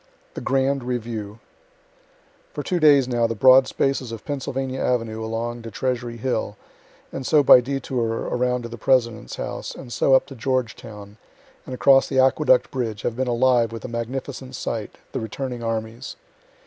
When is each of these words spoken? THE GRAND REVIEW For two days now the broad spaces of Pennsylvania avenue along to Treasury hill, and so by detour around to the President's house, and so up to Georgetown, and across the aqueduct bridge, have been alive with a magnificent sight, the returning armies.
THE 0.33 0.41
GRAND 0.41 0.83
REVIEW 0.83 1.37
For 2.55 2.63
two 2.63 2.79
days 2.79 3.07
now 3.07 3.27
the 3.27 3.35
broad 3.35 3.67
spaces 3.67 4.11
of 4.11 4.25
Pennsylvania 4.25 4.79
avenue 4.81 5.23
along 5.23 5.61
to 5.61 5.69
Treasury 5.69 6.17
hill, 6.17 6.57
and 7.13 7.23
so 7.23 7.43
by 7.43 7.61
detour 7.61 8.21
around 8.21 8.63
to 8.63 8.67
the 8.69 8.79
President's 8.79 9.35
house, 9.35 9.75
and 9.75 9.93
so 9.93 10.15
up 10.15 10.25
to 10.25 10.35
Georgetown, 10.35 11.17
and 11.67 11.75
across 11.75 12.07
the 12.07 12.17
aqueduct 12.17 12.71
bridge, 12.71 13.03
have 13.03 13.15
been 13.15 13.27
alive 13.27 13.71
with 13.71 13.85
a 13.85 13.87
magnificent 13.87 14.55
sight, 14.55 14.97
the 15.11 15.19
returning 15.19 15.61
armies. 15.61 16.15